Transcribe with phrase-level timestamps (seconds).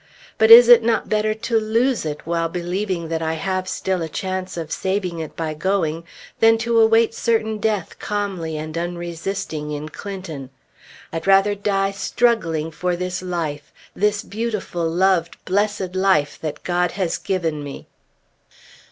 [0.39, 4.09] But is it not better to lose it while believing that I have still a
[4.09, 6.05] chance of saving it by going,
[6.39, 10.49] than to await certain death calmly and unresisting in Clinton?
[11.13, 17.19] I'd rather die struggling for this life, this beautiful, loved, blessed life that God has
[17.19, 17.85] given me!